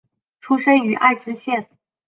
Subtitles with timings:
[0.39, 1.69] 出身于爱知县。